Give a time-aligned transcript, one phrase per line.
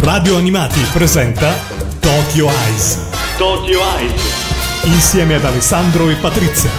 [0.00, 1.54] Radio Animati presenta
[2.00, 2.98] Tokyo Eyes.
[3.38, 4.20] Tokyo Eyes.
[4.84, 6.70] Insieme ad Alessandro e Patrizia.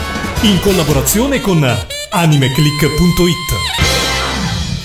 [0.42, 1.64] In collaborazione con
[2.12, 3.57] animeclick.it.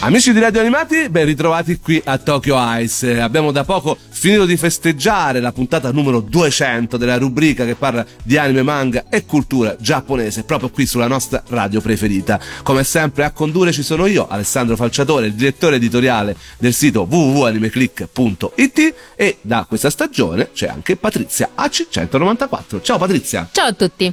[0.04, 3.20] Amici di Radio Animati, ben ritrovati qui a Tokyo Ice.
[3.20, 8.36] Abbiamo da poco finito di festeggiare la puntata numero 200 della rubrica che parla di
[8.36, 12.41] anime, manga e cultura giapponese, proprio qui sulla nostra radio preferita.
[12.64, 18.95] Come sempre a condurre ci sono io, Alessandro Falciatore, il direttore editoriale del sito www.animeclick.it
[19.14, 22.82] e da questa stagione c'è anche Patrizia AC194.
[22.82, 23.48] Ciao Patrizia!
[23.52, 24.12] Ciao a tutti!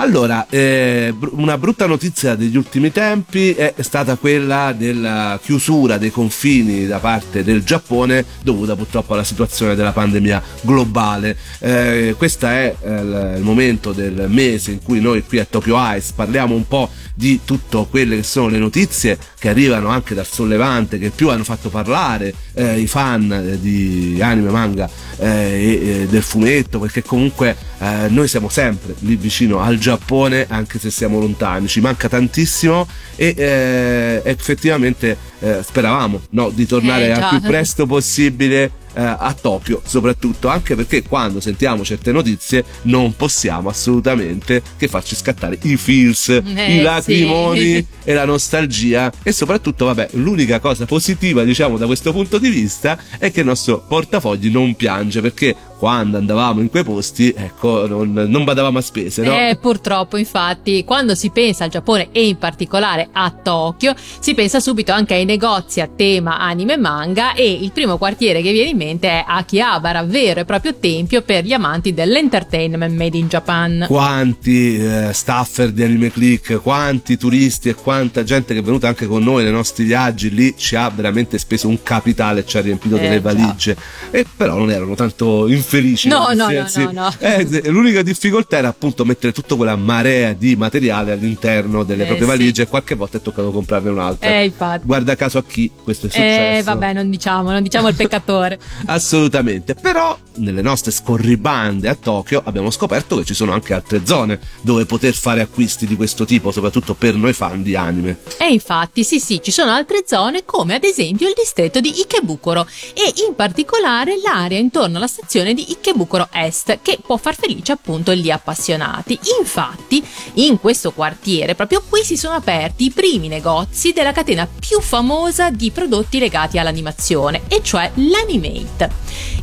[0.00, 6.86] Allora, eh, una brutta notizia degli ultimi tempi è stata quella della chiusura dei confini
[6.86, 11.36] da parte del Giappone dovuta purtroppo alla situazione della pandemia globale.
[11.58, 12.90] Eh, questo è eh,
[13.38, 17.40] il momento del mese in cui noi qui a Tokyo Ice parliamo un po' di
[17.44, 21.70] tutte quelle che sono le notizie che arrivano anche dal sollevante, che più hanno fatto
[21.70, 24.88] parlare eh, i fan di anime, manga
[25.18, 30.78] eh, e del fumetto, perché comunque eh, noi siamo sempre lì vicino al Giappone anche
[30.78, 37.10] se siamo lontani, ci manca tantissimo e eh, effettivamente eh, speravamo no, di tornare Eh,
[37.12, 43.14] al più presto possibile eh, a Tokyo soprattutto anche perché quando sentiamo certe notizie non
[43.16, 47.86] possiamo assolutamente che farci scattare i feels, Eh, i lacrimoni sì.
[48.04, 52.98] e la nostalgia e soprattutto vabbè l'unica cosa positiva diciamo da questo punto di vista
[53.18, 58.12] è che il nostro portafogli non piange perché quando andavamo in quei posti ecco non,
[58.12, 59.32] non badavamo a spese no?
[59.32, 64.58] Eh, purtroppo, infatti, quando si pensa al Giappone e in particolare a Tokyo, si pensa
[64.60, 68.70] subito anche ai negozi a tema anime e manga e il primo quartiere che viene
[68.70, 73.84] in mente è Akihabara, vero e proprio tempio per gli amanti dell'entertainment made in Japan.
[73.86, 79.06] quanti eh, staffer di Anime Click, quanti turisti e quanta gente che è venuta anche
[79.06, 82.96] con noi nei nostri viaggi lì ci ha veramente speso un capitale ci ha riempito
[82.96, 83.76] Eh, delle valigie
[84.10, 85.67] e però non erano tanto infelici
[86.08, 87.14] No, questi, no, no, anzi, no, no.
[87.18, 92.26] eh, l'unica difficoltà era appunto mettere tutta quella marea di materiale all'interno delle Eh, proprie
[92.26, 94.86] valigie e qualche volta è toccato comprarne un'altra Eh, infatti.
[94.86, 98.58] guarda caso a chi questo è successo Eh, vabbè, non diciamo, non diciamo il peccatore.
[98.86, 104.38] Assolutamente, però nelle nostre scorribande a Tokyo abbiamo scoperto che ci sono anche altre zone
[104.60, 108.18] dove poter fare acquisti di questo tipo, soprattutto per noi fan di anime.
[108.38, 112.66] E infatti, sì, sì, ci sono altre zone come ad esempio il distretto di Ikebukuro
[112.94, 118.14] e in particolare l'area intorno alla stazione di Ikebukuro Est che può far felice appunto
[118.14, 119.18] gli appassionati.
[119.38, 120.04] Infatti,
[120.34, 125.50] in questo quartiere, proprio qui si sono aperti i primi negozi della catena più famosa
[125.50, 128.90] di prodotti legati all'animazione, e cioè l'Animate.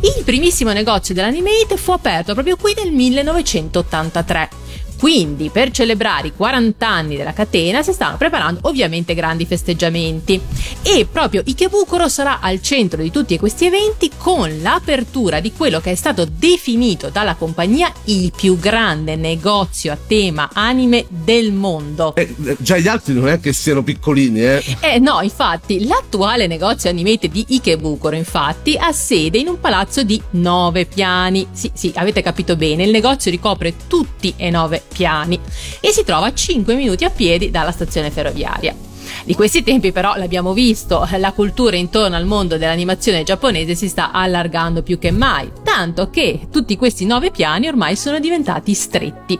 [0.01, 4.64] Il primissimo negozio dell'Animate fu aperto proprio qui nel 1983.
[4.97, 10.39] Quindi, per celebrare i 40 anni della catena, si stanno preparando ovviamente grandi festeggiamenti.
[10.81, 15.91] E proprio Ikebukuro sarà al centro di tutti questi eventi con l'apertura di quello che
[15.91, 22.15] è stato definito dalla compagnia il più grande negozio a tema anime del mondo.
[22.15, 24.63] E eh, già gli altri non è che siano piccolini, eh.
[24.79, 30.21] Eh no, infatti, l'attuale negozio animate di Ikebukuro, infatti, ha sede in un palazzo di
[30.31, 31.47] nove piani.
[31.51, 35.39] Sì, sì, avete capito bene, il negozio ricopre tutti e nove piani
[35.79, 38.75] e si trova a 5 minuti a piedi dalla stazione ferroviaria.
[39.23, 44.11] Di questi tempi però l'abbiamo visto, la cultura intorno al mondo dell'animazione giapponese si sta
[44.11, 49.39] allargando più che mai, tanto che tutti questi nove piani ormai sono diventati stretti.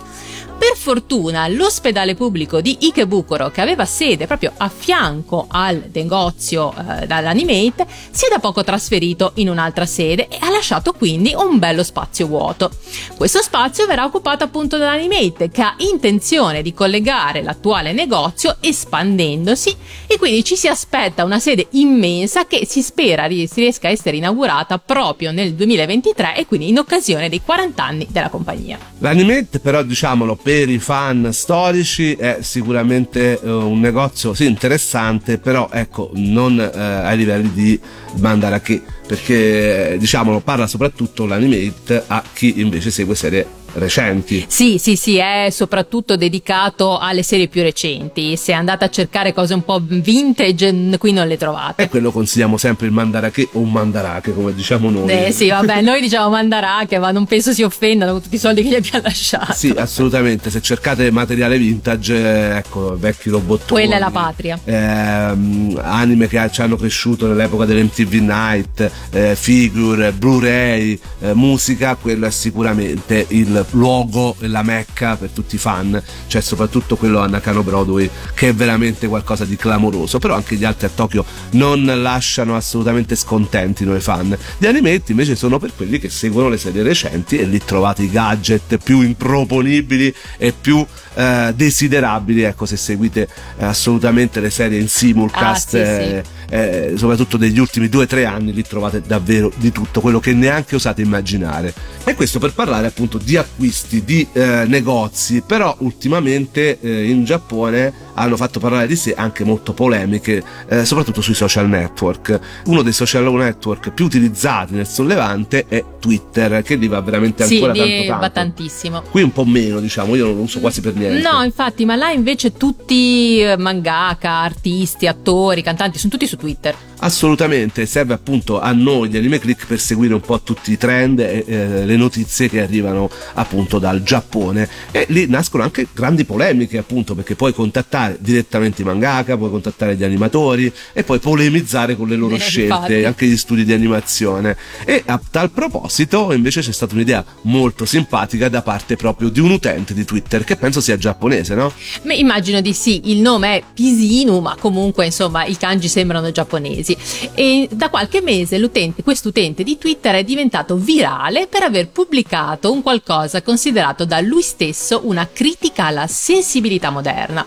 [0.57, 7.05] Per fortuna l'ospedale pubblico di Ikebukuro, che aveva sede proprio a fianco al negozio eh,
[7.05, 11.83] dall'Animate, si è da poco trasferito in un'altra sede e ha lasciato quindi un bello
[11.83, 12.71] spazio vuoto.
[13.17, 19.75] Questo spazio verrà occupato appunto dall'Animate, che ha intenzione di collegare l'attuale negozio espandendosi
[20.07, 24.79] e quindi ci si aspetta una sede immensa che si spera riesca a essere inaugurata
[24.79, 28.79] proprio nel 2023 e quindi in occasione dei 40 anni della compagnia.
[28.99, 35.69] L'Animate però diciamolo per i fan storici è sicuramente eh, un negozio sì interessante però
[35.71, 37.79] ecco non eh, ai livelli di
[38.17, 44.95] Mandarake perché eh, diciamolo parla soprattutto l'Animate a chi invece segue serie recenti Sì, sì,
[44.95, 48.35] sì, è soprattutto dedicato alle serie più recenti.
[48.37, 51.83] Se andate a cercare cose un po' vintage, qui non le trovate.
[51.83, 55.81] e quello consigliamo sempre il Mandarake o un Mandarake come diciamo noi Eh sì, vabbè,
[55.81, 59.03] noi diciamo Mandarake, ma non penso si offendano con tutti i soldi che gli abbiamo
[59.03, 59.53] lasciato.
[59.53, 60.49] Sì, assolutamente.
[60.49, 63.81] Se cercate materiale vintage, eh, ecco, vecchi robottoni.
[63.81, 64.59] Quella è la patria.
[64.63, 72.25] ehm, anime che ci hanno cresciuto nell'epoca dell'MTV Night, eh, figure, Blu-ray, eh, musica, quello
[72.25, 77.63] è sicuramente il luogo, la mecca per tutti i fan, c'è soprattutto quello a Nakano
[77.63, 82.55] Broadway che è veramente qualcosa di clamoroso, però anche gli altri a Tokyo non lasciano
[82.55, 84.37] assolutamente scontenti noi fan.
[84.57, 88.09] Gli animetti invece sono per quelli che seguono le serie recenti e lì trovate i
[88.09, 90.85] gadget più improponibili e più
[91.15, 93.27] eh, desiderabili, ecco se seguite
[93.57, 95.75] eh, assolutamente le serie in simulcast.
[95.75, 99.51] Ah, sì, eh, sì eh, soprattutto degli ultimi due o tre anni, lì trovate davvero
[99.55, 101.73] di tutto quello che neanche osate immaginare.
[102.03, 108.04] E questo per parlare appunto di acquisti, di eh, negozi, però ultimamente eh, in Giappone
[108.15, 112.39] hanno fatto parlare di sé anche molto polemiche, eh, soprattutto sui social network.
[112.65, 117.73] Uno dei social network più utilizzati nel sollevante è Twitter, che lì va veramente ancora
[117.73, 118.19] sì, tanto, tanto.
[118.19, 119.01] va tantissimo.
[119.09, 121.27] Qui un po' meno, diciamo, io non lo uso quasi per niente.
[121.27, 126.75] No, infatti, ma là invece tutti eh, mangaka, artisti, attori, cantanti, sono tutti su Twitter.
[126.99, 131.19] Assolutamente, serve appunto a noi di Anime Click per seguire un po' tutti i trend
[131.19, 136.77] e eh, le notizie che arrivano appunto dal Giappone e lì nascono anche grandi polemiche
[136.77, 142.07] appunto perché puoi contattare direttamente i mangaka, puoi contattare gli animatori e poi polemizzare con
[142.07, 143.05] le loro eh, scelte, infatti.
[143.05, 148.49] anche gli studi di animazione e a tal proposito invece c'è stata un'idea molto simpatica
[148.49, 151.71] da parte proprio di un utente di Twitter che penso sia giapponese, no?
[152.01, 156.95] Beh, immagino di sì, il nome è Pisinu ma comunque insomma i kanji sembrano giapponesi
[157.33, 162.81] e da qualche mese l'utente, quest'utente di Twitter è diventato virale per aver pubblicato un
[162.81, 167.45] qualcosa considerato da lui stesso una critica alla sensibilità moderna.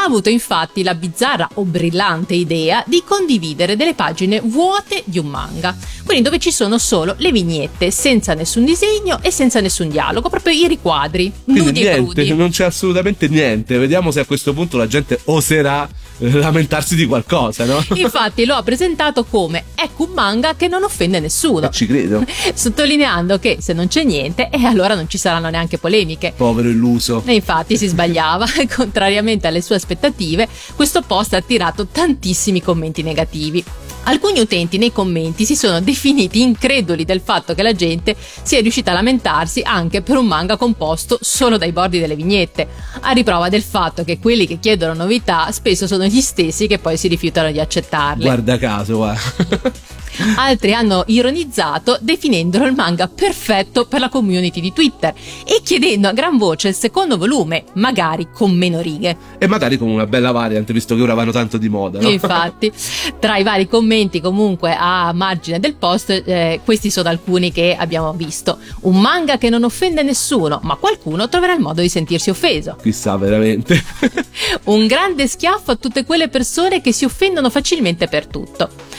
[0.00, 5.26] Ha avuto infatti la bizzarra o brillante idea di condividere delle pagine vuote di un
[5.26, 5.76] manga,
[6.06, 10.54] quindi dove ci sono solo le vignette senza nessun disegno e senza nessun dialogo, proprio
[10.54, 12.34] i riquadri, Quindi nudi niente, e crudi.
[12.34, 15.86] Non c'è assolutamente niente, vediamo se a questo punto la gente oserà
[16.28, 17.82] lamentarsi di qualcosa, no?
[17.94, 21.70] Infatti lo ha presentato come ecco un manga che non offende nessuno.
[21.70, 22.24] Ci credo.
[22.52, 26.32] Sottolineando che se non c'è niente, e allora non ci saranno neanche polemiche.
[26.36, 27.22] Povero illuso.
[27.24, 28.46] E infatti si sbagliava.
[28.74, 33.64] Contrariamente alle sue aspettative, questo post ha attirato tantissimi commenti negativi.
[34.04, 38.90] Alcuni utenti nei commenti si sono definiti increduli del fatto che la gente sia riuscita
[38.90, 42.66] a lamentarsi anche per un manga composto solo dai bordi delle vignette,
[43.00, 46.96] a riprova del fatto che quelli che chiedono novità spesso sono gli stessi che poi
[46.96, 48.24] si rifiutano di accettarle.
[48.24, 49.72] Guarda caso, guarda.
[50.36, 55.14] Altri hanno ironizzato definendolo il manga perfetto per la community di Twitter
[55.44, 59.16] e chiedendo a gran voce il secondo volume, magari con meno righe.
[59.38, 62.00] E magari con una bella variante, visto che ora vanno tanto di moda.
[62.00, 62.08] No?
[62.08, 62.72] Infatti,
[63.18, 68.12] tra i vari commenti comunque a margine del post, eh, questi sono alcuni che abbiamo
[68.12, 68.58] visto.
[68.80, 72.76] Un manga che non offende nessuno, ma qualcuno troverà il modo di sentirsi offeso.
[72.82, 73.82] Chissà veramente.
[74.64, 78.89] Un grande schiaffo a tutte quelle persone che si offendono facilmente per tutto.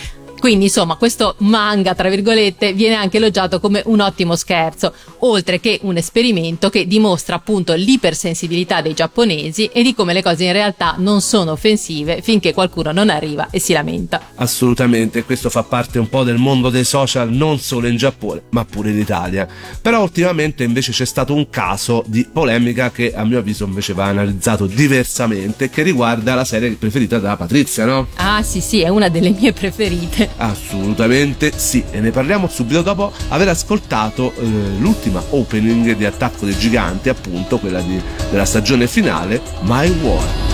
[0.41, 5.77] Quindi insomma questo manga, tra virgolette, viene anche elogiato come un ottimo scherzo, oltre che
[5.83, 10.95] un esperimento che dimostra appunto l'ipersensibilità dei giapponesi e di come le cose in realtà
[10.97, 14.19] non sono offensive finché qualcuno non arriva e si lamenta.
[14.33, 18.65] Assolutamente, questo fa parte un po' del mondo dei social non solo in Giappone, ma
[18.65, 19.47] pure in Italia.
[19.79, 24.05] Però ultimamente invece c'è stato un caso di polemica che a mio avviso invece va
[24.05, 28.07] analizzato diversamente che riguarda la serie preferita da Patrizia, no?
[28.15, 30.29] Ah sì sì, è una delle mie preferite.
[30.37, 34.43] Assolutamente sì, e ne parliamo subito dopo aver ascoltato eh,
[34.79, 40.51] l'ultima opening di Attacco dei Giganti, appunto quella di, della stagione finale, My War.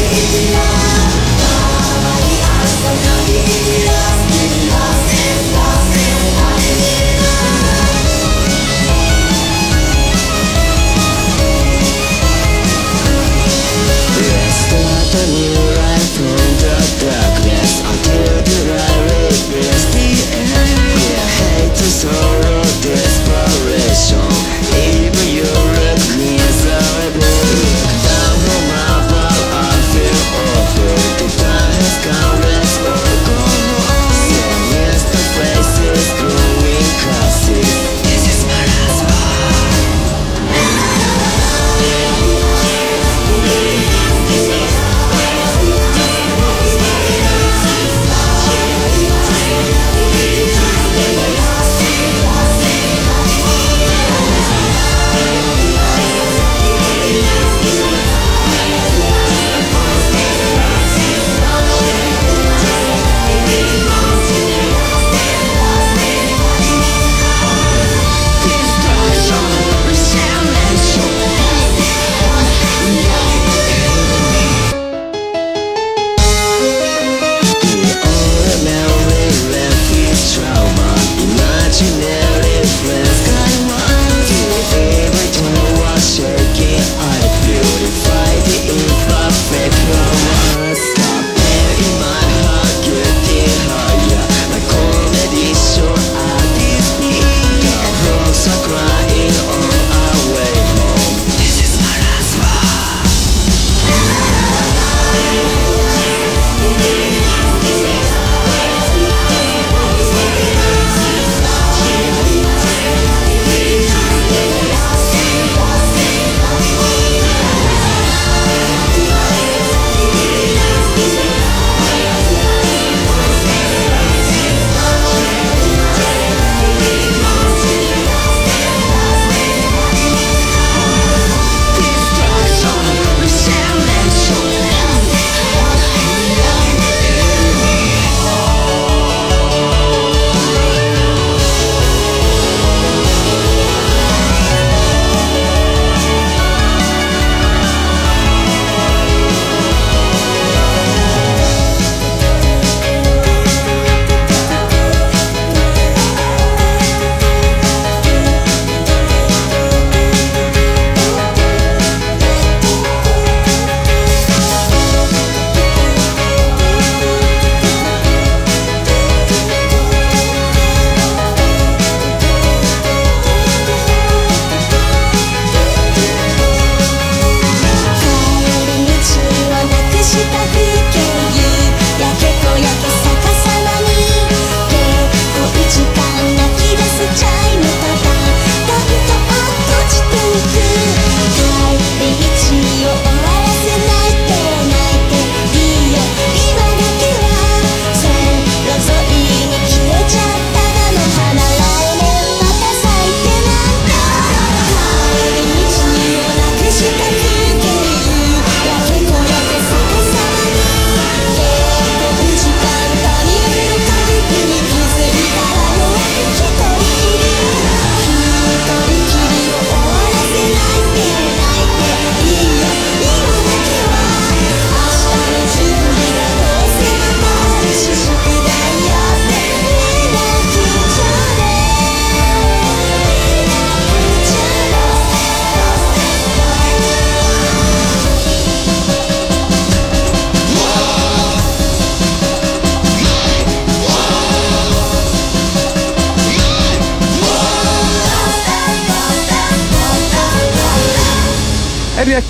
[0.00, 0.69] sorrow,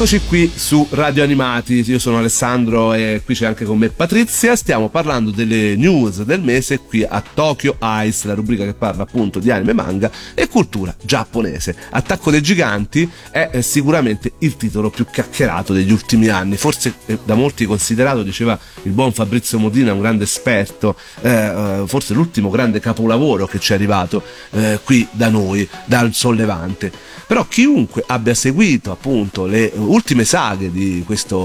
[0.01, 4.57] Rieccoci qui su Radio Animati, io sono Alessandro e qui c'è anche con me Patrizia,
[4.57, 9.41] stiamo parlando delle news del mese qui a Tokyo Ice, la rubrica che parla appunto
[9.41, 11.77] di anime, manga e cultura giapponese.
[11.91, 17.67] Attacco dei giganti è sicuramente il titolo più chiacchierato degli ultimi anni, forse da molti
[17.67, 23.47] considerato, diceva il buon Fabrizio Modina, un grande esperto, eh, eh, forse l'ultimo grande capolavoro
[23.47, 26.91] che ci è arrivato eh, qui da noi, dal sollevante.
[27.31, 31.37] Però chiunque abbia seguito appunto le ultime saghe di questa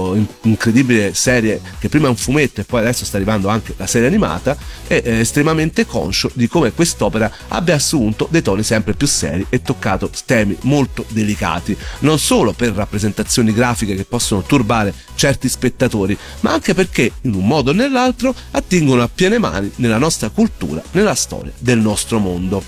[0.42, 4.06] incredibile serie che prima è un fumetto e poi adesso sta arrivando anche la serie
[4.08, 9.62] animata, è estremamente conscio di come quest'opera abbia assunto dei toni sempre più seri e
[9.62, 16.52] toccato temi molto delicati, non solo per rappresentazioni grafiche che possono turbare certi spettatori, ma
[16.52, 21.14] anche perché in un modo o nell'altro attingono a piene mani nella nostra cultura, nella
[21.14, 22.62] storia del nostro mondo.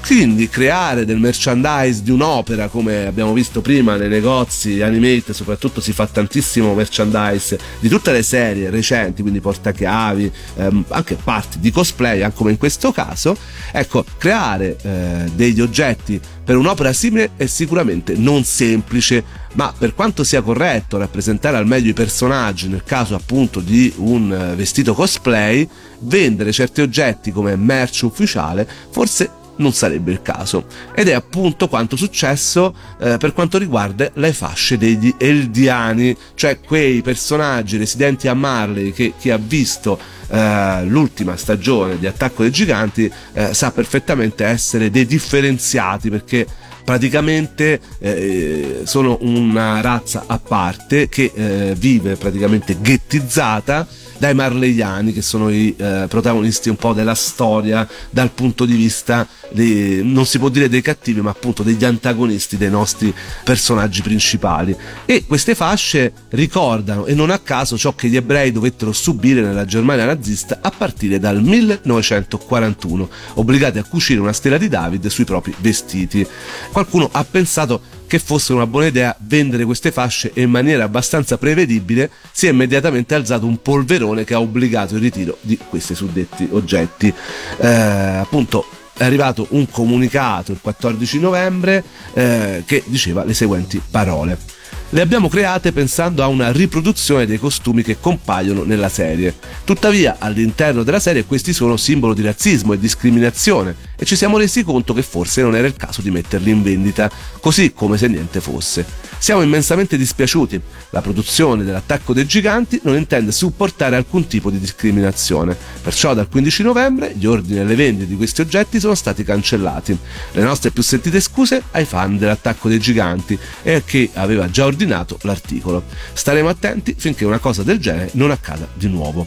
[0.00, 4.80] Quindi creare del merchandise di un'opera, come abbiamo visto prima nei negozi
[5.18, 11.16] animate, soprattutto si fa tantissimo merchandise di tutte le serie recenti, quindi portachiavi, ehm, anche
[11.16, 13.36] parti di cosplay, anche come in questo caso.
[13.72, 19.22] Ecco, creare eh, degli oggetti per un'opera simile è sicuramente non semplice,
[19.54, 24.32] ma per quanto sia corretto rappresentare al meglio i personaggi nel caso appunto di un
[24.32, 25.68] eh, vestito cosplay,
[26.00, 30.64] vendere certi oggetti come merce ufficiale forse non sarebbe il caso.
[30.94, 37.02] Ed è appunto quanto successo eh, per quanto riguarda le fasce degli Eldiani, cioè quei
[37.02, 39.98] personaggi residenti a Marley che chi ha visto
[40.28, 46.46] eh, l'ultima stagione di Attacco dei Giganti eh, sa perfettamente essere dei differenziati perché
[46.84, 53.86] praticamente eh, sono una razza a parte che eh, vive praticamente ghettizzata
[54.18, 59.26] dai marleiani che sono i eh, protagonisti un po' della storia dal punto di vista
[59.50, 64.76] di, non si può dire dei cattivi ma appunto degli antagonisti dei nostri personaggi principali.
[65.04, 69.64] E queste fasce ricordano e non a caso ciò che gli ebrei dovettero subire nella
[69.64, 75.54] Germania nazista a partire dal 1941 obbligati a cucire una stella di David sui propri
[75.58, 76.26] vestiti.
[76.72, 81.38] Qualcuno ha pensato che fosse una buona idea vendere queste fasce e in maniera abbastanza
[81.38, 86.48] prevedibile si è immediatamente alzato un polverone che ha obbligato il ritiro di questi suddetti
[86.50, 87.12] oggetti.
[87.58, 91.84] Eh, appunto è arrivato un comunicato il 14 novembre
[92.14, 94.57] eh, che diceva le seguenti parole.
[94.90, 99.34] Le abbiamo create pensando a una riproduzione dei costumi che compaiono nella serie.
[99.64, 104.62] Tuttavia, all'interno della serie questi sono simbolo di razzismo e discriminazione e ci siamo resi
[104.62, 108.40] conto che forse non era il caso di metterli in vendita, così come se niente
[108.40, 108.86] fosse.
[109.18, 110.60] Siamo immensamente dispiaciuti.
[110.90, 115.56] La produzione dell'attacco dei giganti non intende supportare alcun tipo di discriminazione.
[115.82, 119.98] Perciò dal 15 novembre gli ordini e le vendite di questi oggetti sono stati cancellati.
[120.32, 124.64] Le nostre più sentite scuse ai fan dell'attacco dei giganti e a chi aveva già
[124.64, 125.82] ordinato l'articolo.
[126.12, 129.26] Staremo attenti finché una cosa del genere non accada di nuovo.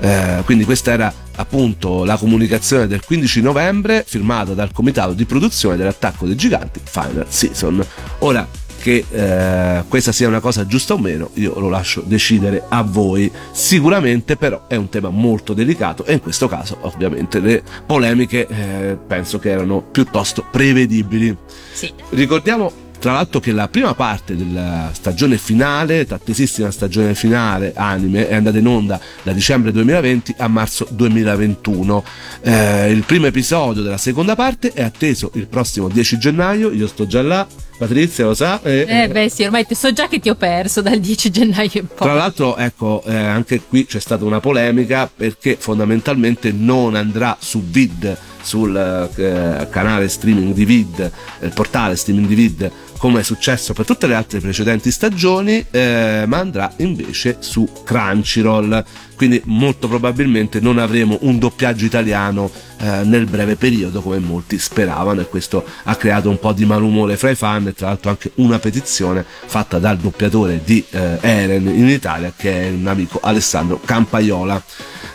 [0.00, 5.76] Eh, quindi questa era appunto la comunicazione del 15 novembre firmata dal comitato di produzione
[5.76, 7.84] dell'attacco dei giganti Final Season.
[8.18, 8.46] Ora
[8.82, 13.30] che eh, questa sia una cosa giusta o meno, io lo lascio decidere a voi.
[13.52, 18.98] Sicuramente però è un tema molto delicato e in questo caso ovviamente le polemiche eh,
[19.06, 21.34] penso che erano piuttosto prevedibili.
[21.72, 21.92] Sì.
[22.10, 28.34] Ricordiamo tra l'altro che la prima parte della stagione finale, attesissima stagione finale anime, è
[28.36, 32.04] andata in onda da dicembre 2020 a marzo 2021.
[32.42, 37.04] Eh, il primo episodio della seconda parte è atteso il prossimo 10 gennaio, io sto
[37.04, 37.44] già là,
[37.82, 38.60] Patrizia lo sa.
[38.62, 41.86] E, eh beh sì, ormai so già che ti ho perso dal 10 gennaio in
[41.88, 42.06] poi.
[42.06, 47.60] Tra l'altro, ecco, eh, anche qui c'è stata una polemica perché fondamentalmente non andrà su
[47.64, 51.10] vid sul eh, canale streaming di vid,
[51.40, 52.72] il portale streaming di vid
[53.02, 58.84] come è successo per tutte le altre precedenti stagioni, eh, ma andrà invece su Crunchyroll.
[59.16, 65.20] Quindi molto probabilmente non avremo un doppiaggio italiano eh, nel breve periodo come molti speravano
[65.20, 68.32] e questo ha creato un po' di malumore fra i fan e tra l'altro anche
[68.36, 73.80] una petizione fatta dal doppiatore di eh, Eren in Italia che è un amico Alessandro
[73.84, 74.60] Campaiola.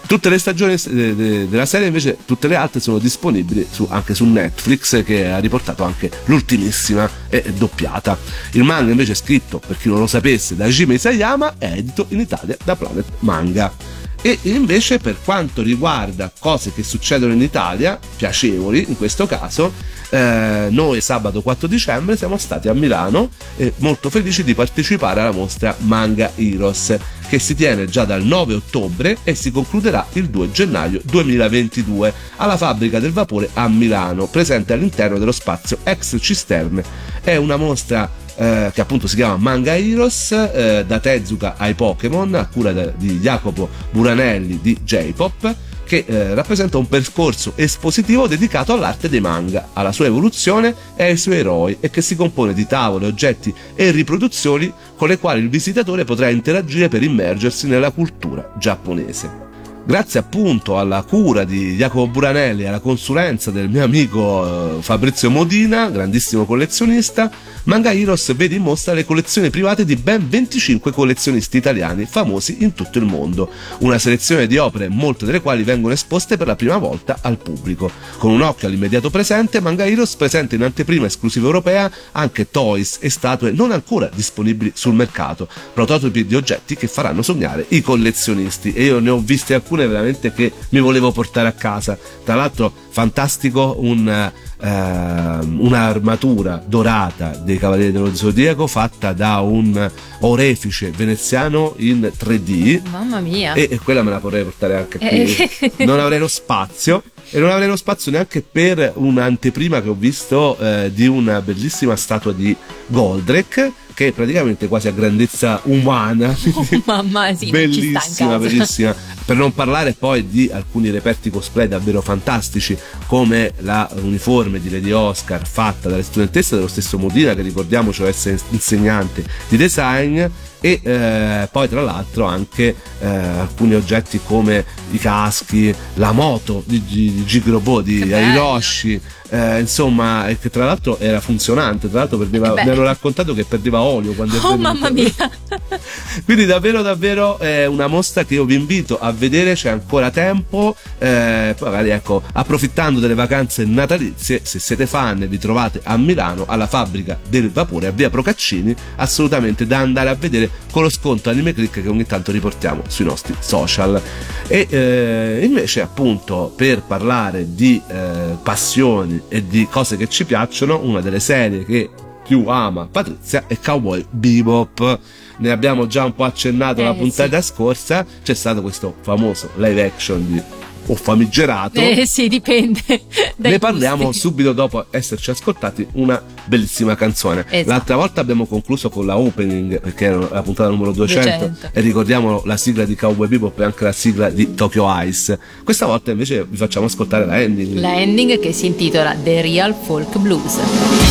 [0.07, 4.23] Tutte le stagioni eh, della serie invece, tutte le altre sono disponibili su, anche su
[4.23, 8.17] Netflix che ha riportato anche l'ultimissima e doppiata.
[8.51, 12.05] Il manga invece è scritto, per chi non lo sapesse, da Jime Isayama è edito
[12.10, 13.96] in Italia da Planet Manga.
[14.21, 19.71] E invece per quanto riguarda cose che succedono in Italia, piacevoli in questo caso,
[20.10, 25.32] eh, noi sabato 4 dicembre siamo stati a Milano e molto felici di partecipare alla
[25.32, 30.51] mostra Manga Heroes che si tiene già dal 9 ottobre e si concluderà il 2
[30.51, 36.84] gennaio 2022 alla fabbrica del vapore a Milano, presente all'interno dello spazio ex cisterne.
[37.21, 42.36] È una mostra eh, che appunto si chiama Manga Heroes, eh, da Tezuka ai Pokémon,
[42.36, 45.56] a cura di Jacopo Buranelli di J-Pop
[45.88, 51.17] che eh, rappresenta un percorso espositivo dedicato all'arte dei manga, alla sua evoluzione e ai
[51.17, 55.50] suoi eroi e che si compone di tavole, oggetti e riproduzioni con le quali il
[55.50, 59.45] visitatore potrà interagire per immergersi nella cultura giapponese
[59.88, 65.30] grazie appunto alla cura di Jacopo Buranelli e alla consulenza del mio amico eh, Fabrizio
[65.30, 67.32] Modina, grandissimo collezionista,
[67.63, 72.73] Manga Heroes vede in mostra le collezioni private di ben 25 collezionisti italiani famosi in
[72.73, 76.78] tutto il mondo, una selezione di opere molte delle quali vengono esposte per la prima
[76.78, 77.89] volta al pubblico.
[78.17, 83.10] Con un occhio all'immediato presente, Manga Heroes presenta in anteprima esclusiva europea anche toys e
[83.10, 88.84] statue non ancora disponibili sul mercato, prototipi di oggetti che faranno sognare i collezionisti e
[88.84, 91.97] io ne ho viste alcune alcune veramente che mi volevo portare a casa.
[92.23, 99.89] Tra l'altro, fantastico un, eh, un'armatura dorata dei Cavalieri dello Zodiaco fatta da un
[100.21, 102.81] orefice veneziano in 3D.
[102.89, 103.53] Mamma mia!
[103.53, 105.85] E, e quella me la vorrei portare anche qui.
[105.85, 110.57] non avrei lo spazio e non avrei lo spazio neanche per un'anteprima che ho visto
[110.59, 112.55] eh, di una bellissima statua di
[112.87, 116.36] Goldrake che è praticamente quasi a grandezza umana.
[116.57, 118.95] Oh, mamma, sì, bellissima, bellissima.
[119.25, 124.91] Per non parlare poi di alcuni reperti cosplay davvero fantastici, come la uniforme di Lady
[124.91, 130.25] Oscar fatta dalle studentesse dello stesso Modina, che ricordiamoci essere insegnante di design,
[130.60, 136.83] e eh, poi tra l'altro anche eh, alcuni oggetti come i caschi, la moto di,
[136.83, 141.89] di, di Gigrobo di Hiroshi eh, insomma, che tra l'altro era funzionante.
[141.89, 144.61] Tra l'altro perdeva, mi hanno raccontato che perdeva olio quando è Oh, venuto.
[144.61, 145.11] mamma mia!
[146.25, 149.53] Quindi, davvero, davvero è una mostra che io vi invito a vedere.
[149.53, 150.75] C'è ancora tempo.
[150.97, 156.67] Eh, magari, ecco, approfittando delle vacanze natalizie, se siete fan vi trovate a Milano, alla
[156.67, 161.53] fabbrica del vapore a via Procaccini, assolutamente da andare a vedere con lo sconto Anime
[161.53, 164.01] Click che ogni tanto riportiamo sui nostri social.
[164.47, 170.80] E eh, invece, appunto, per parlare di eh, passioni e di cose che ci piacciono,
[170.84, 171.89] una delle serie che
[172.27, 174.99] più ama Patrizia è Cowboy Bebop.
[175.38, 177.53] Ne abbiamo già un po' accennato eh, la puntata sì.
[177.53, 180.41] scorsa, c'è stato questo famoso live action di
[180.88, 181.80] o famigerato.
[181.80, 182.82] Eh sì, dipende.
[183.39, 184.19] Ne parliamo gusti.
[184.19, 187.45] subito dopo esserci ascoltati una bellissima canzone.
[187.47, 187.69] Esatto.
[187.69, 191.69] L'altra volta abbiamo concluso con la opening, perché era la puntata numero 200, 200.
[191.71, 195.39] e ricordiamo la sigla di Cowboy Bebop e anche la sigla di Tokyo Ice.
[195.63, 197.78] Questa volta invece vi facciamo ascoltare la ending.
[197.78, 201.07] La ending che si intitola The Real Folk Blues.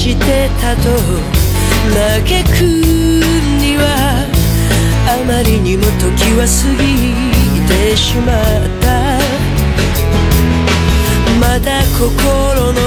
[0.00, 0.80] してたと。
[1.92, 2.62] 嘆く
[3.60, 3.84] には
[5.06, 6.88] あまりにも時は過ぎ
[7.68, 8.34] てしまっ
[8.80, 8.88] た。
[11.38, 12.80] まだ心の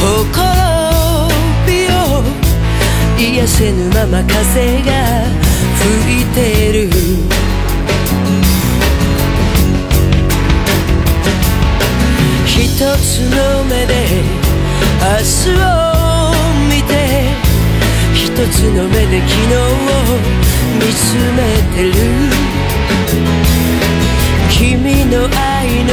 [0.00, 1.30] ほころ
[1.64, 2.26] びを
[3.16, 4.90] 癒せぬまま風が
[5.78, 6.90] 吹いてる。
[12.46, 12.56] 一
[12.96, 14.49] つの目で
[18.74, 19.58] の目で昨日を
[20.78, 21.38] 見つめ
[21.74, 21.94] てる
[24.50, 25.90] 君の愛の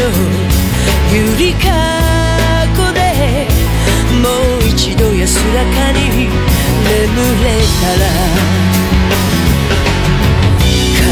[1.12, 1.66] ゆりか
[2.78, 3.00] ごで
[4.22, 4.26] も
[4.60, 6.30] う一度安らかに眠
[7.44, 7.48] れ
[7.82, 8.06] たら
[11.00, 11.06] 乾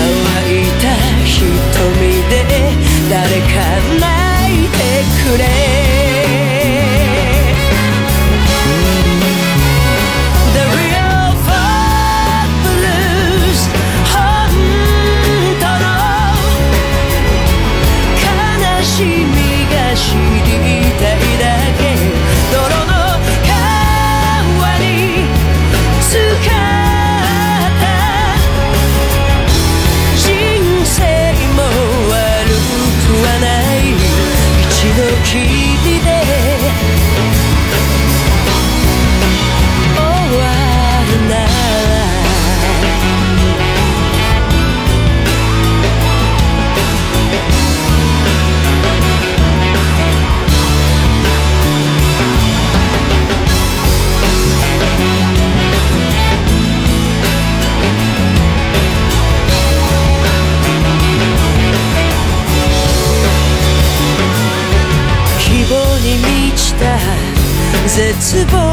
[0.52, 0.84] いた
[1.26, 1.34] 瞳
[2.30, 2.34] で
[3.10, 3.54] 誰か
[4.00, 4.06] 泣
[4.54, 4.78] いて
[5.24, 6.05] くれ
[68.20, 68.65] 翅膀。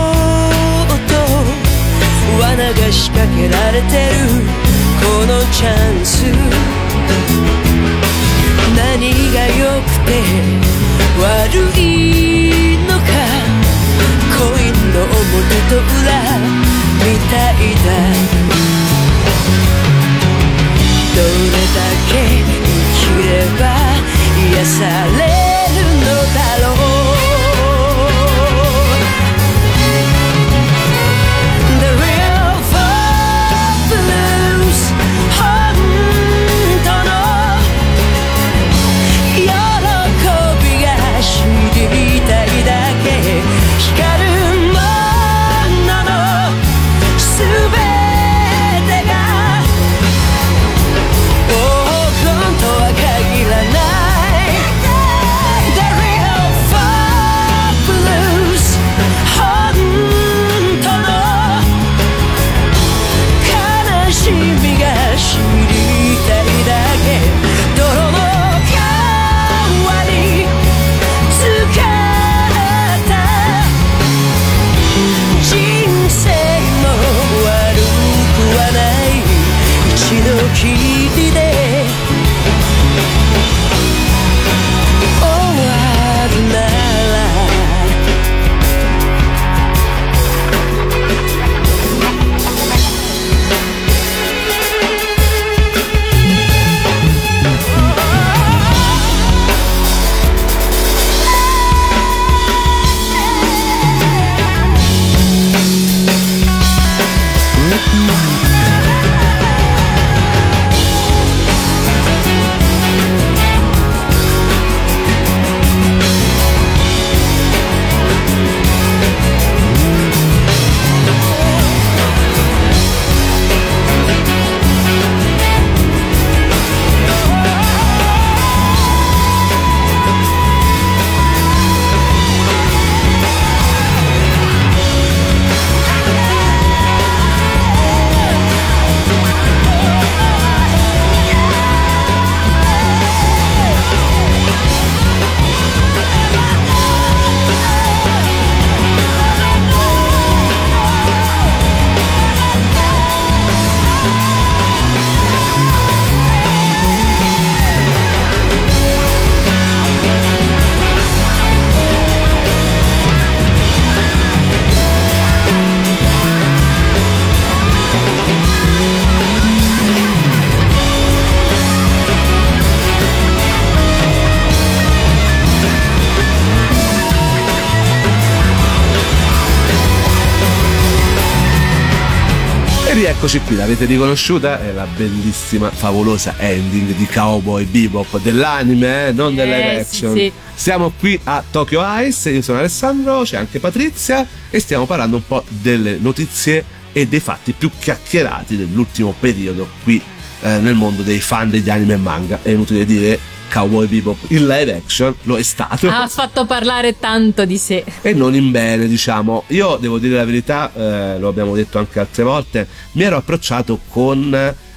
[183.23, 184.61] E rieccoci qui, l'avete riconosciuta?
[184.61, 189.13] È la bellissima, favolosa ending di Cowboy Bebop dell'anime, eh?
[189.13, 190.13] non della Eh, action.
[190.13, 190.33] sì, sì.
[190.57, 195.23] Siamo qui a Tokyo Ice, io sono Alessandro, c'è anche Patrizia e stiamo parlando un
[195.25, 200.03] po' delle notizie e dei fatti più chiacchierati dell'ultimo periodo qui
[200.43, 202.41] eh, nel mondo dei fan degli anime e manga.
[202.43, 203.17] È inutile dire
[203.53, 205.87] Cowboy Bebop in live action, lo è stato.
[205.87, 207.85] Ha fatto parlare tanto di sé.
[208.01, 209.45] e non in bene, diciamo.
[209.49, 213.79] Io devo dire la verità, eh, lo abbiamo detto anche altre volte, mi ero approcciato
[213.89, 214.33] con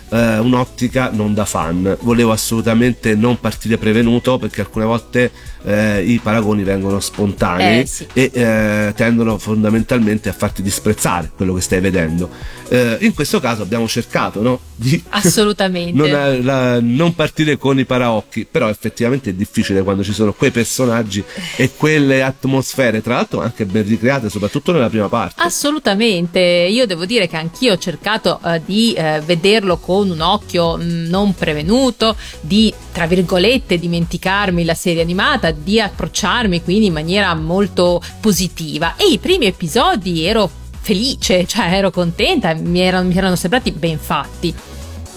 [0.09, 1.97] eh, un'ottica non da fan.
[2.01, 5.31] Volevo assolutamente non partire prevenuto perché alcune volte
[5.65, 8.05] eh, i paragoni vengono spontanei Eh, sì.
[8.13, 12.29] e eh, tendono fondamentalmente a farti disprezzare quello che stai vedendo.
[12.69, 15.93] Eh, in questo caso abbiamo cercato no, di Assolutamente.
[15.97, 20.33] non, eh, la- non partire con i paraocchi, però effettivamente è difficile quando ci sono
[20.33, 21.23] quei personaggi
[21.57, 25.41] e quelle atmosfere, tra l'altro anche ben ricreate, soprattutto nella prima parte.
[25.41, 30.77] Assolutamente, io devo dire che anch'io ho cercato eh, di eh, vederlo con un occhio
[30.77, 37.33] mh, non prevenuto, di tra virgolette dimenticarmi la serie animata, di approcciarmi quindi in maniera
[37.33, 40.49] molto positiva e i primi episodi ero
[40.85, 44.53] felice, cioè ero contenta, mi erano, mi erano sembrati ben fatti.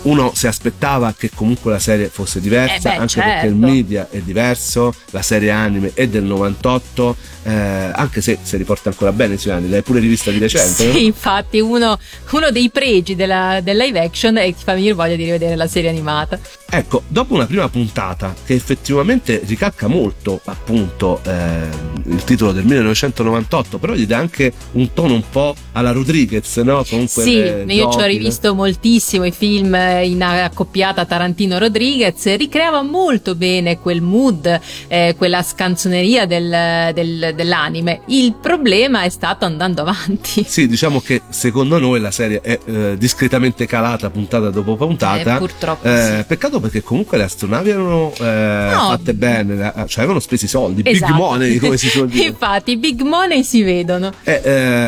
[0.02, 3.30] Uno si aspettava che comunque la serie fosse diversa, Eh beh, anche certo.
[3.30, 8.56] perché il media è diverso, la serie anime è del 98, eh, anche se si
[8.56, 10.86] riporta ancora bene i suoi anni, l'hai pure rivista di recente.
[10.86, 10.92] no?
[10.92, 11.98] Sì, infatti uno,
[12.30, 15.56] uno dei pregi della, del live action è che ti fa venire voglia di rivedere
[15.56, 16.38] la serie animata.
[16.70, 21.66] Ecco, dopo una prima puntata che effettivamente ricalca molto appunto eh,
[22.04, 26.84] il titolo del 1998, però gli dà anche un tono un po' alla Rodriguez, no?
[26.84, 32.36] Comunque Sì, eh, io ci ho rivisto moltissimo i film eh, in accoppiata Tarantino Rodriguez
[32.36, 38.00] ricreava molto bene quel mood, eh, quella scanzoneria del, del, dell'anime.
[38.06, 40.44] Il problema è stato andando avanti.
[40.58, 45.36] Sì, diciamo che secondo noi la serie è eh, discretamente calata puntata dopo puntata.
[45.36, 45.86] Eh, purtroppo.
[45.86, 46.24] Eh, sì.
[46.26, 48.88] Peccato perché comunque le astronavi erano No.
[48.90, 51.14] fatte bene, cioè avevano speso i soldi, big Esatto.
[51.14, 52.24] money come si suol dire.
[52.28, 54.12] Infatti, i big money si vedono.
[54.24, 54.40] E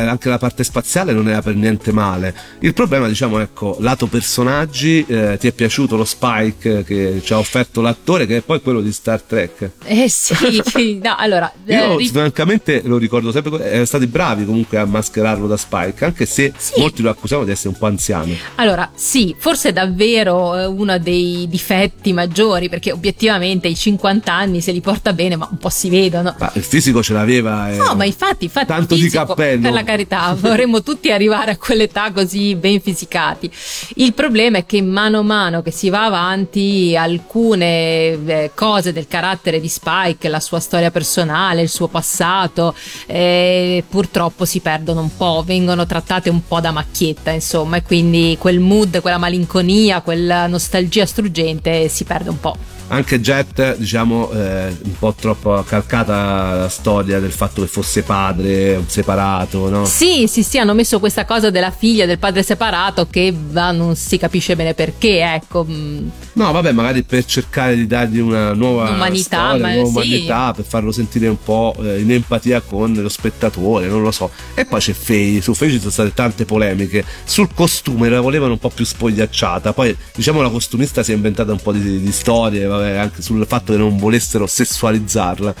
[0.07, 2.33] anche la parte spaziale non era per niente male.
[2.59, 7.37] Il problema, diciamo, ecco, lato personaggi, eh, ti è piaciuto lo Spike che ci ha
[7.37, 9.71] offerto l'attore, che è poi quello di Star Trek.
[9.85, 14.45] Eh sì, sì, no, allora, eh, Io ri- francamente lo ricordo sempre, erano stati bravi
[14.45, 16.79] comunque a mascherarlo da Spike, anche se Sì.
[16.79, 18.33] molti lo accusavano di essere un po' anziano.
[18.55, 24.61] Allora, sì, forse è davvero eh, uno dei difetti maggiori, perché obiettivamente i 50 anni
[24.61, 26.35] se li porta bene, ma un po' si vedono.
[26.39, 27.71] Ma il fisico ce l'aveva.
[27.71, 29.61] e- No, ma infatti, infatti Tanto di fisico, cappello.
[29.61, 33.49] Per la carità, vorremmo tutti arrivare a quell'età così ben fisicati.
[33.95, 39.07] Il problema è che mano a mano che si va avanti, alcune eh, cose del
[39.07, 45.15] carattere di Spike, la sua storia personale, il suo passato, eh, purtroppo si perdono un
[45.15, 50.47] po', vengono trattate un po' da macchietta, insomma, e quindi quel mood, quella malinconia, quella
[50.47, 52.70] nostalgia struggente si perde un po'.
[52.91, 58.83] Anche Jet, diciamo, eh, un po' troppo calcata la storia del fatto che fosse padre,
[58.85, 59.85] separato, no?
[59.85, 63.95] Sì, sì, sì, hanno messo questa cosa della figlia del padre separato che va, non
[63.95, 65.65] si capisce bene perché, ecco.
[65.69, 66.07] mm.
[66.33, 69.89] No, vabbè, magari per cercare di dargli una nuova Umanità, storia, ma una sì.
[69.89, 74.29] umanità, per farlo sentire un po' eh, in empatia con lo spettatore, non lo so.
[74.53, 77.05] E poi c'è Faye, su Faye ci sono state tante polemiche.
[77.23, 81.53] Sul costume la volevano un po' più spogliacciata, poi diciamo la costumista si è inventata
[81.53, 85.53] un po' di, di storie, vabbè, anche sul fatto che non volessero sessualizzarla.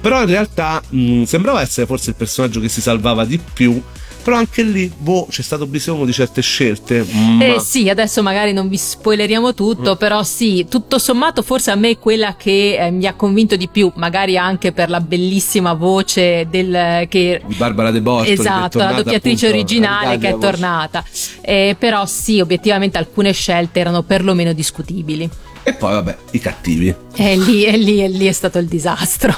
[0.00, 3.82] Però in realtà mh, sembrava essere forse il personaggio che si salvava di più.
[4.20, 7.06] Però anche lì, boh, c'è stato bisogno di certe scelte.
[7.12, 7.44] Ma...
[7.46, 9.96] Eh sì, adesso magari non vi spoileriamo tutto, Mm.
[9.96, 13.68] però sì, tutto sommato forse a me è quella che eh, mi ha convinto di
[13.68, 18.92] più, magari anche per la bellissima voce del che di Barbara De Bortoli Esatto, la
[18.92, 21.02] doppiatrice appunto, originale che è tornata.
[21.40, 25.30] Eh, però sì, obiettivamente alcune scelte erano perlomeno discutibili.
[25.68, 26.94] E poi, vabbè, i cattivi.
[27.14, 29.34] E lì, e lì, e lì è stato il disastro.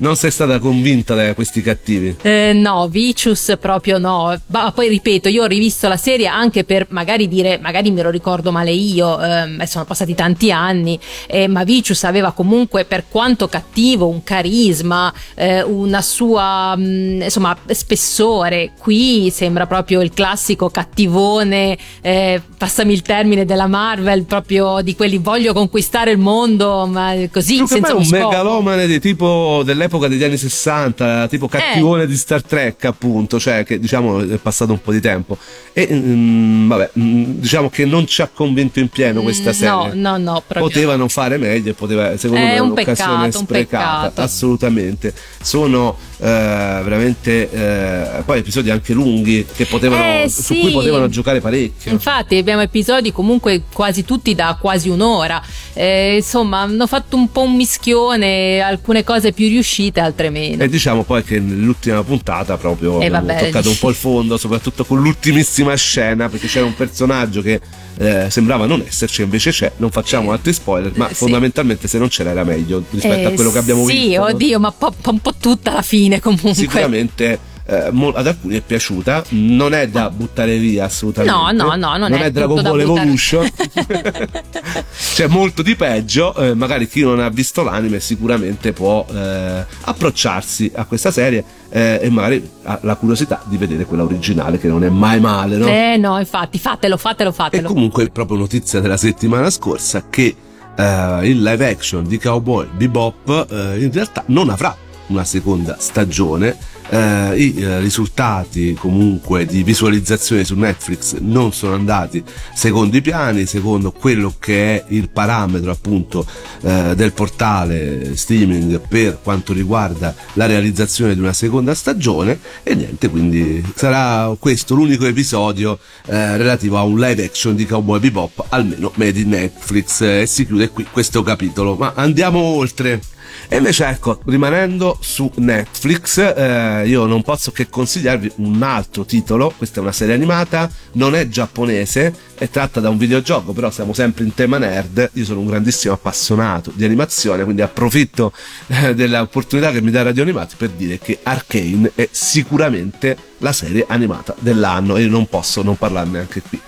[0.00, 2.16] Non sei stata convinta da questi cattivi?
[2.22, 4.34] Eh, no, Vicious proprio no.
[4.46, 8.08] Ma poi ripeto, io ho rivisto la serie anche per magari dire, magari me lo
[8.08, 13.46] ricordo male io, ehm, sono passati tanti anni, eh, ma Vicious aveva comunque, per quanto
[13.46, 18.72] cattivo, un carisma, eh, una sua, mh, insomma, spessore.
[18.78, 25.18] Qui sembra proprio il classico cattivone, eh, passami il termine della Marvel, proprio di quelli
[25.18, 28.28] voglio conquistare il mondo, ma così che senza un scopo.
[28.28, 31.48] megalomane di tipo dell'epoca degli anni 60, tipo Eh.
[31.48, 35.36] cattivone di Star Trek, appunto, cioè che diciamo è passato un po' di tempo.
[35.72, 39.68] E mm, vabbè, mm, diciamo che non ci ha convinto in pieno questa Mm, serie.
[39.72, 43.10] No, no, no, proprio Potevano fare meglio e poteva, secondo È me, è un un'occasione
[43.24, 44.00] peccato, un sprecata.
[44.08, 44.20] peccato.
[44.22, 45.14] Assolutamente.
[45.42, 50.60] Sono eh, veramente eh, poi episodi anche lunghi che potevano, Eh, su sì.
[50.60, 51.90] cui potevano giocare parecchio.
[51.92, 57.42] Infatti abbiamo episodi comunque quasi tutti da quasi un'ora, Eh, insomma hanno fatto un po'
[57.42, 60.62] un mischione, alcune cose più riuscite, altre meno.
[60.62, 63.38] E diciamo poi che nell'ultima puntata proprio Eh, vabbè.
[63.44, 67.60] toccato un po' il fondo, soprattutto con l'ultimissima scena, perché c'era un personaggio che
[67.98, 69.72] eh, sembrava non esserci, invece c'è.
[69.76, 71.14] Non facciamo altri spoiler, ma Eh, sì.
[71.16, 74.20] fondamentalmente se non c'era era meglio rispetto a Eh, quello che abbiamo sì, visto.
[74.20, 74.24] no?
[74.26, 76.54] oddio, ma po- po- un po' tutta alla fine comunque.
[76.54, 77.38] Sicuramente
[77.70, 81.36] eh, ad alcuni è piaciuta, non è da buttare via assolutamente.
[81.36, 83.48] No, no, no, non è Dragon tutto da Ball Evolution.
[85.14, 90.72] C'è molto di peggio, eh, magari chi non ha visto l'anime sicuramente può eh, approcciarsi
[90.74, 94.82] a questa serie eh, e magari ha la curiosità di vedere quella originale che non
[94.82, 95.68] è mai male, no?
[95.68, 97.68] Eh no, infatti, fatelo, fatelo, E fatelo.
[97.68, 100.34] comunque è proprio notizia della settimana scorsa che
[100.76, 104.76] eh, il live action di Cowboy Bebop eh, in realtà non avrà
[105.10, 106.56] una seconda stagione.
[106.92, 113.46] Eh, I eh, risultati comunque di visualizzazione su Netflix non sono andati secondo i piani,
[113.46, 116.26] secondo quello che è il parametro appunto
[116.62, 123.08] eh, del portale streaming per quanto riguarda la realizzazione di una seconda stagione e niente,
[123.08, 128.90] quindi sarà questo l'unico episodio eh, relativo a un live action di Cowboy Bebop, almeno
[128.96, 131.76] made in Netflix eh, e si chiude qui questo capitolo.
[131.76, 133.00] Ma andiamo oltre.
[133.48, 139.52] E invece ecco, rimanendo su Netflix, eh, io non posso che consigliarvi un altro titolo,
[139.56, 143.92] questa è una serie animata, non è giapponese, è tratta da un videogioco, però siamo
[143.92, 148.32] sempre in tema nerd, io sono un grandissimo appassionato di animazione, quindi approfitto
[148.68, 153.84] eh, dell'opportunità che mi dà Radio Animati per dire che Arcane è sicuramente la serie
[153.88, 154.96] animata dell'anno.
[154.96, 156.60] E non posso non parlarne anche qui.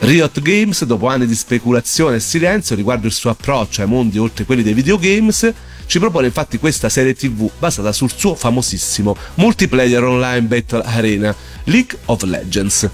[0.00, 4.44] Riot Games, dopo anni di speculazione e silenzio riguardo il suo approccio ai mondi oltre
[4.44, 5.52] quelli dei videogames,
[5.88, 11.98] ci propone infatti questa serie tv basata sul suo famosissimo multiplayer online battle arena League
[12.04, 12.90] of Legends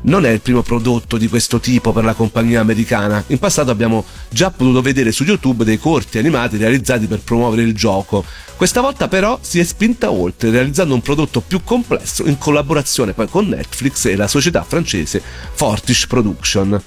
[0.00, 3.22] non è il primo prodotto di questo tipo per la compagnia americana.
[3.28, 7.74] In passato abbiamo già potuto vedere su YouTube dei corti animati realizzati per promuovere il
[7.74, 8.24] gioco.
[8.56, 13.28] Questa volta però si è spinta oltre, realizzando un prodotto più complesso in collaborazione poi
[13.28, 15.20] con Netflix e la società francese
[15.54, 16.80] Fortish Production.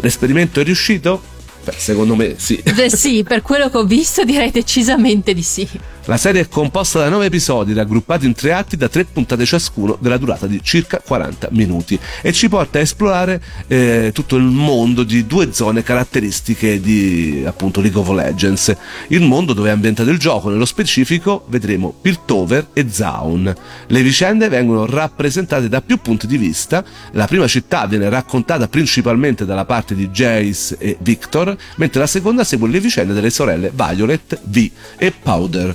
[0.00, 1.34] L'esperimento è riuscito?
[1.66, 2.62] Beh, secondo me sì.
[2.62, 5.68] Beh, sì, per quello che ho visto direi decisamente di sì.
[6.08, 9.98] La serie è composta da nove episodi raggruppati in tre atti da tre puntate ciascuno
[10.00, 15.02] della durata di circa 40 minuti e ci porta a esplorare eh, tutto il mondo
[15.02, 18.76] di due zone caratteristiche di appunto League of Legends.
[19.08, 23.52] Il mondo dove è ambientato il gioco, nello specifico vedremo Piltover e Zaun.
[23.88, 26.84] Le vicende vengono rappresentate da più punti di vista.
[27.14, 32.44] La prima città viene raccontata principalmente dalla parte di Jace e Victor, mentre la seconda
[32.44, 35.74] segue le vicende delle sorelle Violet, V e Powder.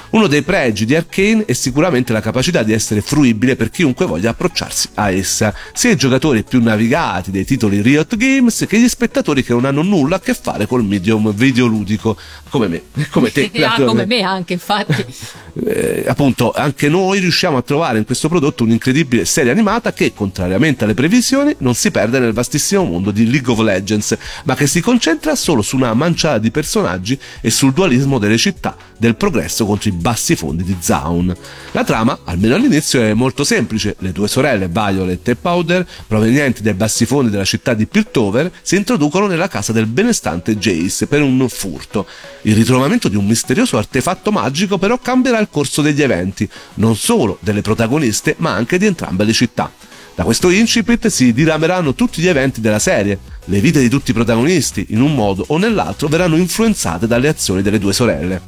[0.11, 4.31] Uno dei pregi di Arkane è sicuramente la capacità di essere fruibile per chiunque voglia
[4.31, 9.41] approcciarsi a essa, sia i giocatori più navigati dei titoli Riot Games che gli spettatori
[9.41, 12.17] che non hanno nulla a che fare col medium videoludico,
[12.49, 13.49] come me, come te.
[13.63, 15.05] ah, come me anche, infatti.
[15.65, 20.83] eh, appunto, anche noi riusciamo a trovare in questo prodotto un'incredibile serie animata che, contrariamente
[20.83, 24.81] alle previsioni, non si perde nel vastissimo mondo di League of Legends, ma che si
[24.81, 29.87] concentra solo su una manciata di personaggi e sul dualismo delle città, del progresso contro
[29.87, 31.33] i bassi fondi di Zaun.
[31.71, 33.95] La trama, almeno all'inizio, è molto semplice.
[33.99, 38.75] Le due sorelle, Violet e Powder, provenienti dai bassi fondi della città di Piltover, si
[38.75, 42.05] introducono nella casa del benestante Jace per un furto.
[42.41, 47.37] Il ritrovamento di un misterioso artefatto magico però cambierà il corso degli eventi, non solo
[47.39, 49.71] delle protagoniste, ma anche di entrambe le città.
[50.13, 53.17] Da questo incipit si dirameranno tutti gli eventi della serie.
[53.45, 57.61] Le vite di tutti i protagonisti, in un modo o nell'altro, verranno influenzate dalle azioni
[57.61, 58.41] delle due sorelle.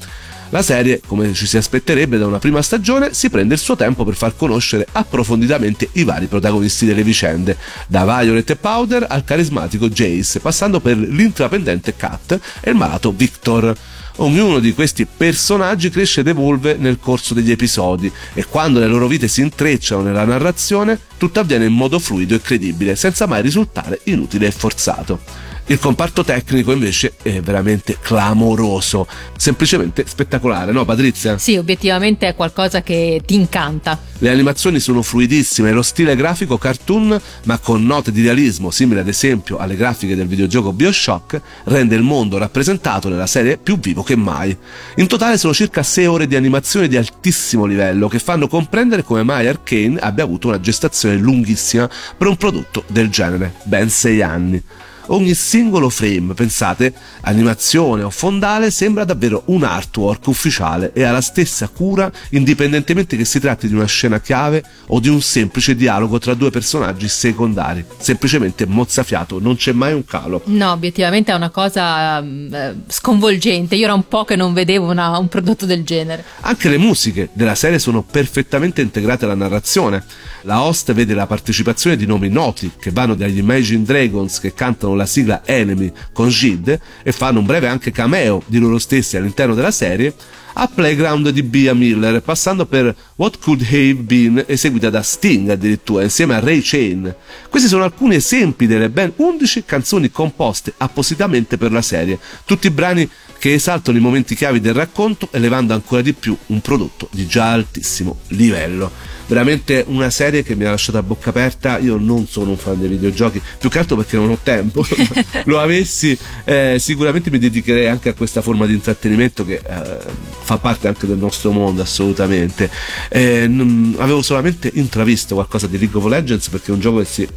[0.53, 4.03] La serie, come ci si aspetterebbe da una prima stagione, si prende il suo tempo
[4.03, 9.89] per far conoscere approfonditamente i vari protagonisti delle vicende, da Violet e Powder al carismatico
[9.89, 13.75] Jace, passando per l'intraprendente Kat e il malato Victor.
[14.17, 19.07] Ognuno di questi personaggi cresce ed evolve nel corso degli episodi e quando le loro
[19.07, 24.01] vite si intrecciano nella narrazione, tutto avviene in modo fluido e credibile, senza mai risultare
[24.03, 25.51] inutile e forzato.
[25.67, 29.07] Il comparto tecnico invece è veramente clamoroso,
[29.37, 31.37] semplicemente spettacolare, no Patrizia?
[31.37, 33.97] Sì, obiettivamente è qualcosa che ti incanta.
[34.17, 39.07] Le animazioni sono fluidissime, lo stile grafico cartoon, ma con note di realismo, simile ad
[39.07, 44.17] esempio alle grafiche del videogioco Bioshock, rende il mondo rappresentato nella serie più vivo che
[44.17, 44.55] mai.
[44.97, 49.23] In totale sono circa 6 ore di animazione di altissimo livello che fanno comprendere come
[49.23, 54.63] mai Arkane abbia avuto una gestazione lunghissima per un prodotto del genere, ben 6 anni.
[55.07, 61.19] Ogni singolo frame, pensate, animazione o fondale, sembra davvero un artwork ufficiale e ha la
[61.19, 66.19] stessa cura indipendentemente che si tratti di una scena chiave o di un semplice dialogo
[66.19, 67.83] tra due personaggi secondari.
[67.97, 70.41] Semplicemente mozzafiato, non c'è mai un calo.
[70.45, 73.75] No, obiettivamente è una cosa eh, sconvolgente.
[73.75, 76.23] Io era un po' che non vedevo una, un prodotto del genere.
[76.41, 80.03] Anche le musiche della serie sono perfettamente integrate alla narrazione.
[80.43, 84.92] La host vede la partecipazione di nomi noti che vanno dagli Imagine Dragons che cantano
[84.95, 89.55] la sigla Enemy con Jid e fanno un breve anche cameo di loro stessi all'interno
[89.55, 90.13] della serie
[90.53, 96.03] a Playground di Bia Miller, passando per What Could Have Been, eseguita da Sting addirittura,
[96.03, 97.13] insieme a Ray Chain.
[97.49, 103.09] Questi sono alcuni esempi delle ben 11 canzoni composte appositamente per la serie, tutti brani
[103.39, 107.51] che esaltano i momenti chiavi del racconto, elevando ancora di più un prodotto di già
[107.51, 111.77] altissimo livello veramente una serie che mi ha lasciato a bocca aperta.
[111.79, 114.85] Io non sono un fan dei videogiochi, più che altro perché non ho tempo.
[115.45, 119.97] Lo avessi, eh, sicuramente mi dedicherei anche a questa forma di intrattenimento che eh,
[120.41, 122.69] fa parte anche del nostro mondo, assolutamente.
[123.09, 127.05] Eh, non, avevo solamente intravisto qualcosa di League of Legends perché è un gioco che
[127.05, 127.27] si,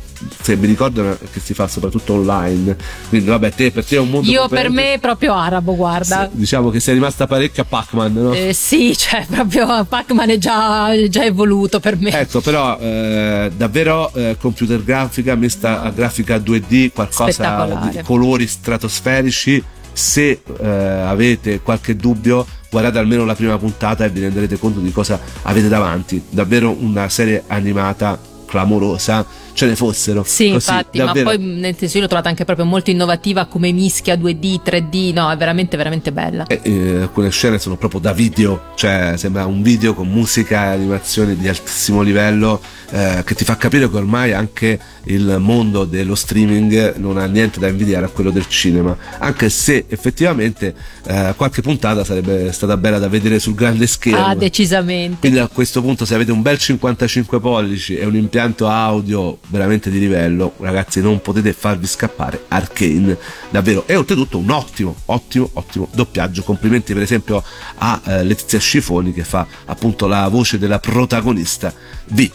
[0.41, 2.77] se mi ricordo che si fa soprattutto online.
[3.09, 4.31] Quindi, vabbè, te, per te è un mondo.
[4.31, 6.29] Io per me è proprio arabo, guarda.
[6.31, 8.33] Sì, diciamo che sei rimasta parecchio a Pac-Man, no?
[8.33, 12.11] Eh, sì, cioè, proprio Pac-Man è già, già evoluto per me.
[12.11, 19.62] Ecco, però eh, davvero eh, computer grafica mista a grafica 2D, qualcosa di colori stratosferici.
[19.93, 24.93] Se eh, avete qualche dubbio, guardate almeno la prima puntata e vi renderete conto di
[24.93, 26.22] cosa avete davanti.
[26.29, 29.24] Davvero una serie animata clamorosa
[29.57, 30.23] ce ne fossero.
[30.23, 31.31] Sì, Così, infatti, davvero.
[31.31, 35.15] ma poi nel senso io l'ho trovata anche proprio molto innovativa come mischia 2D, 3D,
[35.15, 36.47] no, è veramente veramente bella.
[36.47, 40.75] E, eh, alcune scene sono proprio da video, cioè sembra un video con musica e
[40.75, 46.15] animazioni di altissimo livello eh, che ti fa capire che ormai anche il mondo dello
[46.15, 50.75] streaming non ha niente da invidiare a quello del cinema, anche se effettivamente
[51.07, 54.27] eh, qualche puntata sarebbe stata bella da vedere sul grande schermo.
[54.27, 55.17] Ah, decisamente.
[55.21, 59.91] Quindi a questo punto se avete un bel 55 pollici e un impianto audio veramente
[59.91, 63.17] di livello, ragazzi non potete farvi scappare Arcane,
[63.51, 63.87] davvero.
[63.87, 66.43] E oltretutto un ottimo, ottimo, ottimo doppiaggio.
[66.43, 67.43] Complimenti per esempio
[67.79, 71.73] a eh, Letizia Scifoni che fa appunto la voce della protagonista
[72.09, 72.31] V.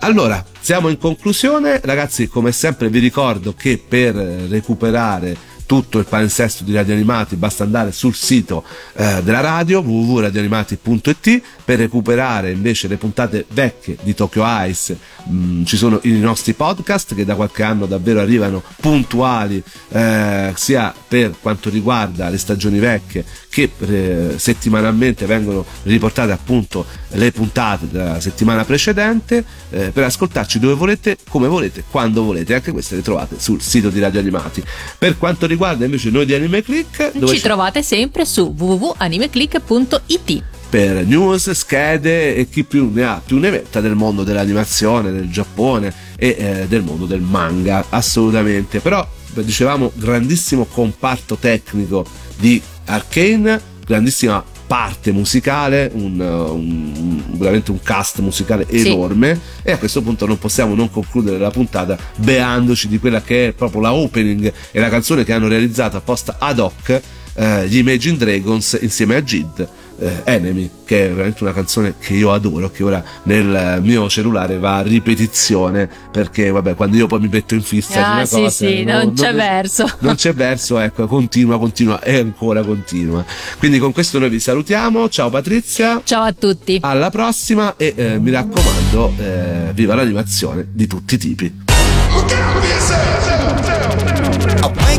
[0.00, 5.36] Allora, siamo in conclusione, ragazzi, come sempre vi ricordo che per recuperare
[5.66, 11.78] tutto il palinsesto di Radio Animati basta andare sul sito eh, della radio www.radioanimati.it per
[11.78, 17.24] recuperare invece le puntate vecchie di Tokyo Ice mh, ci sono i nostri podcast che
[17.24, 23.70] da qualche anno davvero arrivano puntuali eh, sia per quanto riguarda le stagioni vecchie che
[23.78, 31.16] eh, settimanalmente vengono riportate appunto le puntate della settimana precedente eh, per ascoltarci dove volete,
[31.28, 32.54] come volete, quando volete.
[32.54, 34.62] Anche queste le trovate sul sito di Radio Animati.
[34.98, 35.53] Per quanto riguarda
[35.84, 40.42] invece noi di Anime Click, dove Ci trovate sempre su www.animeclick.it.
[40.68, 45.30] per news, schede e chi più ne ha più ne metta del mondo dell'animazione, del
[45.30, 48.80] Giappone e eh, del mondo del manga, assolutamente.
[48.80, 52.04] Però dicevamo grandissimo comparto tecnico
[52.36, 58.88] di Arcane, grandissima parte musicale, un, un- veramente un cast musicale Sì.
[58.88, 63.48] enorme e a questo punto non possiamo non concludere la puntata beandoci di quella che
[63.48, 67.00] è proprio la opening e la canzone che hanno realizzato apposta ad hoc
[67.36, 72.14] eh, gli Imagine Dragons insieme a Jid eh, Enemy che è veramente una canzone che
[72.14, 77.20] io adoro che ora nel mio cellulare va a ripetizione perché vabbè quando io poi
[77.20, 79.90] mi metto in fissa Ah, una sì, cosa sì, non c'è verso.
[80.00, 83.24] non c'è verso ecco continua continua e ancora continua.
[83.58, 85.08] Quindi con questo noi vi salutiamo.
[85.08, 86.00] Ciao Patrizia.
[86.04, 86.78] Ciao a tutti.
[86.82, 91.52] alla prossima e eh, mi raccomando eh, viva l'animazione di tutti i tipi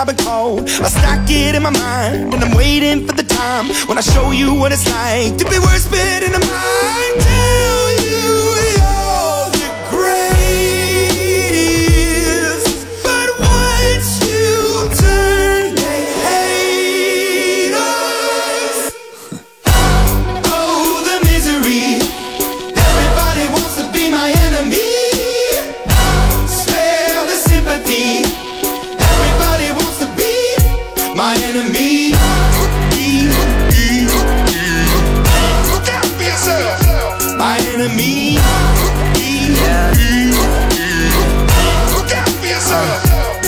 [0.00, 0.62] I've been called.
[0.62, 4.30] I stack it in my mind and I'm waiting for the time when I show
[4.30, 7.20] you what it's like to be worse fit in the mind.
[7.20, 7.89] Tell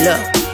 [0.02, 0.31] Look,